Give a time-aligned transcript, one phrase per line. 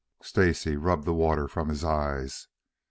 [0.23, 2.47] Stacy rubbed the water from his eyes.